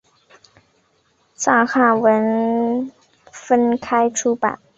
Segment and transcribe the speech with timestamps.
[1.35, 2.91] 藏汉文
[3.31, 4.57] 分开出版。